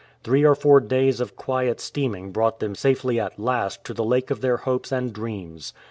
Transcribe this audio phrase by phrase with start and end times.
[0.23, 4.31] Three or four days of quiet steaming brought them safely at last to the lake
[4.31, 5.75] of their hopes and dreams.